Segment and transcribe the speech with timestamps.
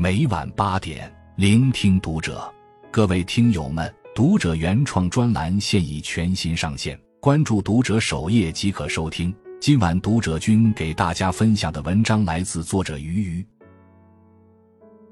[0.00, 2.48] 每晚八点，聆听读者。
[2.88, 9.34] 各位听友们，读者原创专栏现已全新上线，关注读者首页即可收听。
[9.60, 13.46] 今晚读者君给大家分享的文章来自作者鱼鱼。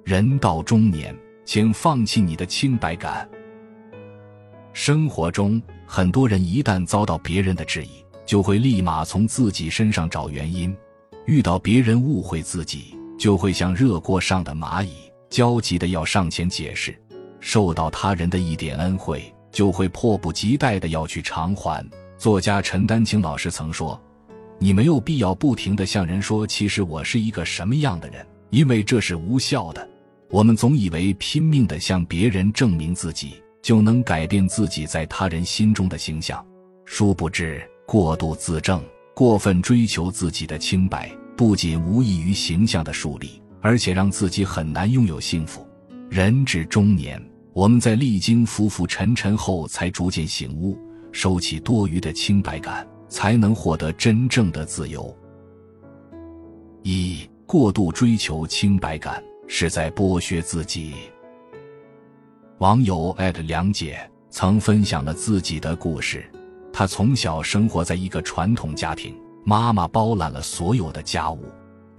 [0.04, 1.12] 人到中年，
[1.44, 3.28] 请放弃你的清白感。
[4.72, 10.72] 生活中，很多人一旦遭到别人的质疑，就会立马从自己身上找原因；
[11.26, 16.92] 遇到别人误会自己，就会像热锅上的蚂蚁，焦急的要上前解释；
[17.40, 21.84] 受到他人的一点恩惠，就会迫不及待的要去偿还。
[22.18, 24.00] 作家陈丹青老师曾说
[24.58, 29.88] ：“你没有必要不停的向人说，其实我是一个什么样的人，因为这是无效的。
[30.30, 36.44] 我们总以为拼命的向别人证明自己，就能改变自己在他人心中的形象，
[36.84, 38.82] 殊不知过度自证、
[39.14, 45.66] 过分追求自己的清白。”不仅无异于形象的树立，而且让自己很难拥有幸福。
[46.08, 50.78] 人至中年，我们在历经浮浮沉沉后，才逐渐醒悟，
[51.12, 55.14] 收起多余的清白感，才能获得真正的自由。
[56.82, 60.94] 一过度追求清白感，是在剥削自己。
[62.58, 63.98] 网友艾特梁姐
[64.30, 66.24] 曾分享了自己的故事，
[66.72, 69.14] 她从小生活在一个传统家庭。
[69.48, 71.44] 妈妈包揽了所有的家务，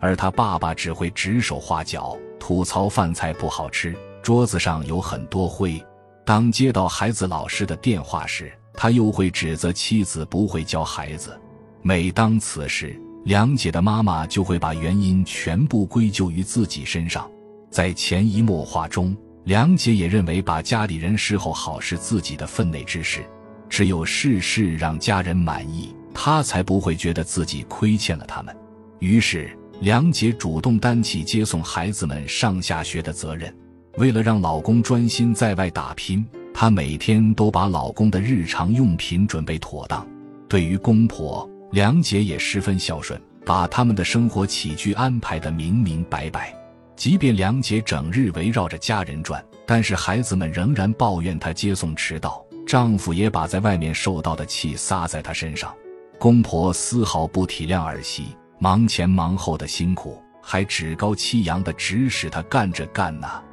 [0.02, 5.82] 而他爸爸只会指手画脚，吐槽饭菜不好吃，桌子上有很多灰。
[6.26, 11.40] 当接到孩子老师的电话时，他又会指责妻子不会教孩子。
[11.82, 17.32] 每当此时，梁姐的妈妈就会把原因全部归咎于自己身上。
[17.72, 23.24] 在潜移默化中，梁姐也认为把家里人伺候好是自己的分内之事，
[23.70, 25.96] 只有事事让家人满意。
[26.20, 28.54] 她才不会觉得自己亏欠了他们，
[28.98, 33.56] 于是梁姐主动担起接送孩子们上下学的责任。
[33.98, 36.26] 为了让老公专心在外打拼，
[36.56, 40.06] 她每天都把老公的日常用品准备妥当。
[40.50, 46.52] 对于公婆，梁姐也十分孝顺，把他们的生活起居安排得明明白白。
[46.96, 55.72] 即便梁姐整日围绕着家人转，但是孩子们仍然抱怨她接送迟到，丈夫也把在外面受到的气撒在她身上。
[56.20, 63.44] 公婆丝毫不体谅儿媳忙前忙后的辛苦，还趾高气扬的指使她干这干那。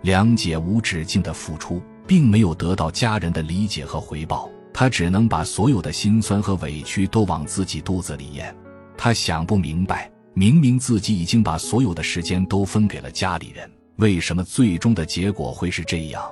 [0.00, 8.56] 梁姐无止境的付出，并没有得到家人的理解和回报，她只能把所有的辛酸和委屈都往自己肚子里咽。
[8.96, 16.22] 她想不明白，明明自己已经把所有的时间都分给了家里人，为什么最终的结果会是这样？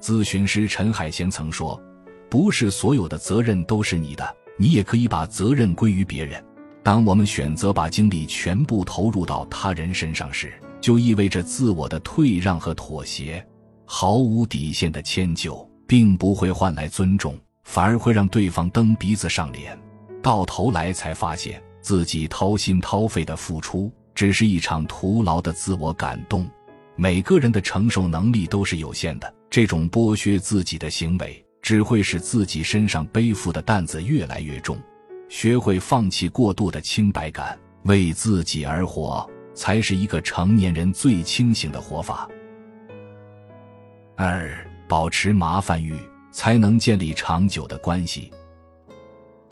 [0.00, 1.80] 咨询师陈海贤曾说
[2.28, 6.44] ：“不是所有的责任都是你的。”你也可以把责任归于别人。
[6.82, 13.42] 当我们选择把精力全部投入到他人身上时，就意味着自我的退让和妥协。
[13.86, 19.78] 毫无底线的迁就，并不会换来尊重，反而会让对方蹬鼻子上脸。
[20.22, 26.46] 到头来才发现自己掏心掏肺的付出，只是一场徒劳的自我感动。
[26.96, 31.42] 每个人的承受能力都是有限的，这种剥削自己的行为。
[31.62, 34.78] 只会使自己身上背负的担子越来越重。
[35.28, 42.28] 学会放弃过度的清白感，为自己而活，才是一个成年人最清醒的活法。
[44.16, 44.52] 二，
[44.88, 45.96] 保持麻烦欲，
[46.32, 48.32] 才能建立长久的关系。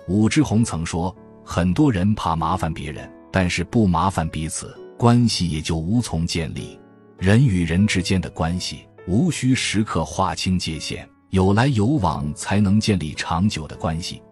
[0.08, 1.14] 武志红曾说
[1.44, 6.76] ：“很多人怕麻烦别人，但是不麻烦彼此，关系也就无从建立。
[7.18, 14.22] 人与人之间的关系，无需时刻划清界限。”有来有往，才能建立长久的关系。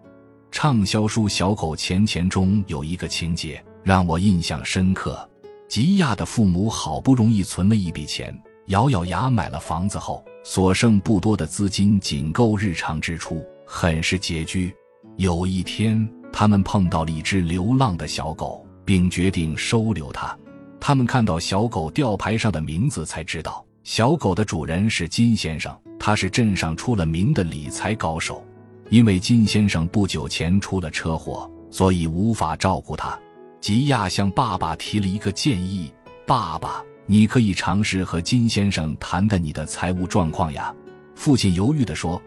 [0.49, 5.29] 畅销书《小狗钱钱》中有一个情节让我印象深刻：
[5.69, 8.35] 吉亚的父母好不容易存了一笔钱，
[8.67, 14.73] 咬咬牙买了房子后，所剩不多的资金仅够日常支出，很是拮据。
[15.17, 20.35] 有一天，他们碰到了一只流浪的小狗，并决定收留它。
[20.79, 25.73] 他们看到小狗吊牌上的名字，才知道小狗的主人是金先生。
[25.97, 28.45] 他是镇上出了名的理财高手，
[28.89, 33.17] 因为金先生不久前出了车祸，所以无法照顾他。
[33.61, 35.89] 吉亚向爸爸提了一个建议
[36.27, 40.75] ：“爸爸，你可以尝试和金先生谈谈你的财务状况呀。”
[41.15, 42.21] 父亲犹豫地说：“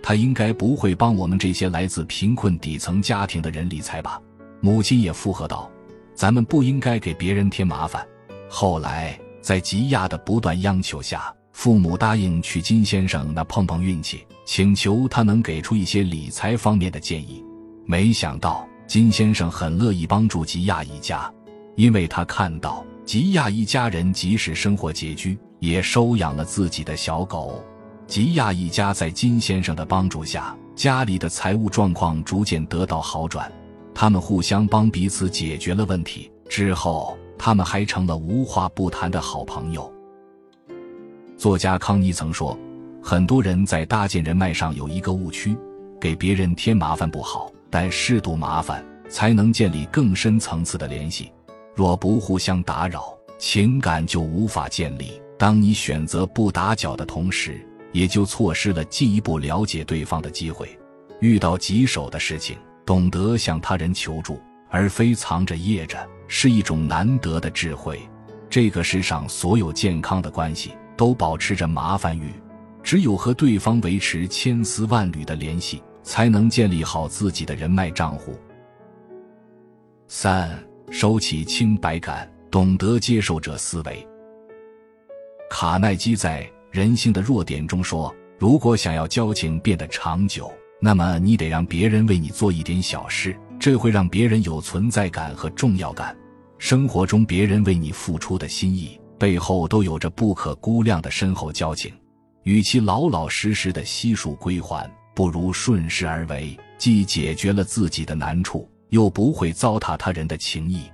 [0.00, 4.22] 他应该不会帮我们这些来自贫困底层家庭的人理财吧？”
[4.62, 5.68] 母亲也附和道
[6.14, 8.06] ：“咱们不应该给别人添麻烦。”
[8.48, 17.44] 后来，在吉亚的不断央求下，父母答应去金先生那碰碰运气，请求他能给出一些理财方面的建议。
[17.86, 21.32] 没想到金先生很乐意帮助吉亚一家，
[21.76, 27.64] 因为他看到吉亚一家人即使生活拮据，也收养了自己的小狗。
[28.06, 33.50] 吉亚一家在金先生的帮助下，家里的财务状况逐渐得到好转。
[33.94, 39.90] 他们互相帮彼此解决了问题之后，他们还成了无话不谈的好朋友。
[41.38, 42.56] 作家康妮曾说
[43.02, 45.56] ：“很多人在搭建人脉上有一个误区，
[45.98, 51.32] 给别人添麻烦不好，但适度麻烦才能建立更深层次的联系。
[51.74, 55.18] 若不互相打扰，情感就无法建立。
[55.38, 60.78] 当你选择不打搅的同时，也就错失了进一步了解对方的机会。
[61.20, 64.38] 遇到棘手的事情，懂得向他人求助，
[64.68, 68.00] 而非藏着掖着，是一种难得的智慧。
[68.48, 72.30] 这个世上所有健康的关系。”都保持着麻烦欲，
[72.82, 78.38] 只有和对方维持千丝万缕的联系，才能建立好自己的人脉账户。
[80.06, 84.06] 三，收起清白感，懂得接受者思维。
[85.48, 90.52] 卡耐基在《人性的弱点》中说：“如果想要交情变得长久，
[90.82, 96.14] 那么你得让别人为你做一点小事，这会让别人有存在感和重要感。
[96.60, 101.92] 生活中别人为你付出的心意。”背后都有着不可估量的深厚交情，
[102.44, 110.84] 与其老老实实的悉数归还，不如顺势而为，既解决了自己的难处，又不会糟蹋他人的情谊。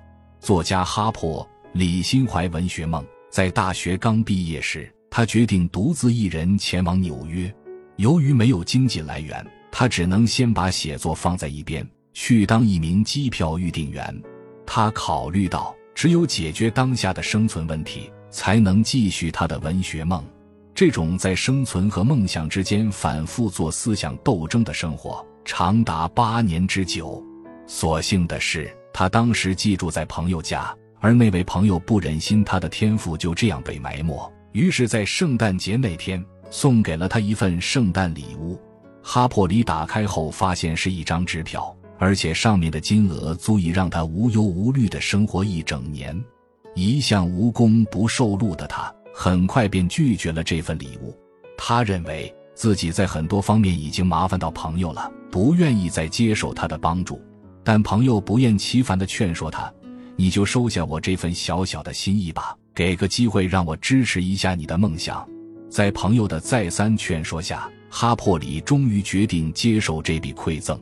[0.41, 1.41] 作家哈珀·
[1.71, 7.49] 李心怀文学梦，在大学刚毕业时，他决定独自一人前往纽约。
[7.95, 9.41] 由于没有经济来源，
[9.71, 14.13] 他只能先把写作放在一边，去当一名机票预订员。
[14.67, 18.11] 他考虑到，只有解决当下的生存问题。
[18.29, 20.23] 才能继续他的文学梦。
[20.75, 27.23] 这种在生存和梦想之间反复做思想斗争的生活，长达八年之久。
[27.65, 34.13] 所幸的是，他当时寄住在朋友家，而那位朋友不忍心他的天赋就这样被埋没，
[34.51, 38.61] 于是，在圣诞节那天送给了他一份圣诞礼物。
[39.01, 46.19] 哈珀里打开后，发现是一张支票，而且上面的金额足以让他无忧无虑的生活一整年。
[46.75, 51.17] 一向无功不受禄的他，很快便拒绝了这份礼物。
[51.57, 57.19] 他认为自己在很多方面已经麻烦到朋友了，不愿意再接受他的帮助。
[57.63, 59.73] 但朋友不厌其烦地劝说他
[60.15, 65.27] ：“你就收下我这份小小的心意吧，给个机会让我支持一下你的梦想。”
[65.69, 70.79] 在朋友的再三劝说下，哈珀里终于决定接受这笔馈赠。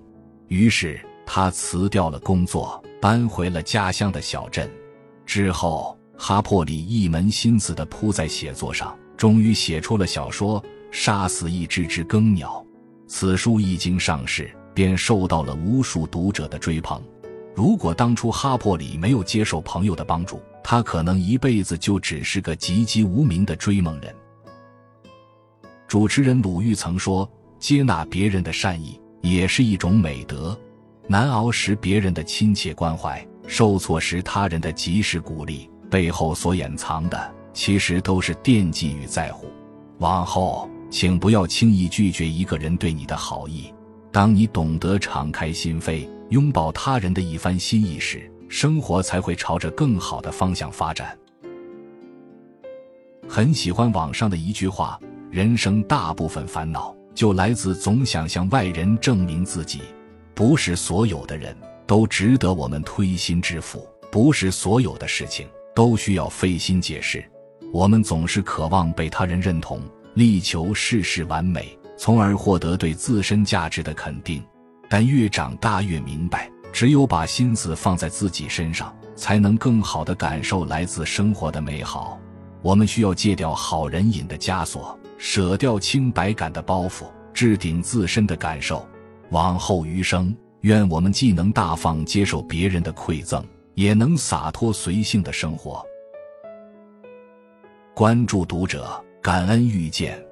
[0.48, 4.70] 于是他辞掉了工作，搬回了家乡的小镇。
[5.26, 10.62] 之后，哈珀里一门心思地扑在写作上，终于写出了小说
[10.92, 12.64] 《杀死一只只更鸟》。
[13.08, 17.02] 此书一经上市，便受到了无数读者的追捧。
[17.56, 24.14] 如果当初哈珀里没有接受朋友的帮助，他可能一辈子就只是个籍籍无名的追梦人。
[25.88, 30.58] 主持人鲁豫曾说：“接纳别人的善意也是一种美德，
[31.08, 39.48] 难熬时别人的亲切关怀。”受挫时，他人的及时鼓励背后所掩藏的，其实都是惦记与在乎。
[40.00, 43.72] 往后，请不要轻易拒绝一个人对你的好意。
[44.12, 51.16] 当你懂得敞开心扉，拥抱他人的一番心意时，生活才会朝着更好的方向发展。
[53.28, 59.82] 很喜欢网上的一句话：“人生大部分烦恼，就来自总想向外人证明自己。
[60.36, 61.56] 不是所有的人。”
[61.88, 67.24] 都值得我们推心置腹，不是所有的事情都需要费心解释。
[67.72, 69.80] 我们总是渴望被他人认同，
[70.16, 74.44] 力求事事完美，从而获得对自身价值的肯定。
[74.90, 82.20] 但越长大越明白，只有把心思放在自己身上，才能更好的感受来自生活的美好。
[82.64, 88.88] 我们需要戒掉好人瘾的枷锁，舍掉清白感的包袱，置顶自身的感受。
[89.32, 90.34] 往后余生。
[90.62, 95.84] 愿我们既能大方接受别人的馈赠，也能洒脱随性的生活。
[97.96, 100.24] 关注读者，感恩遇见。